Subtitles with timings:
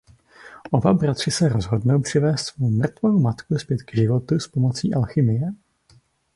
[0.71, 5.49] Oba bratři se rozhodnou přivést svou mrtvou matku zpět k životu s pomocí alchymie.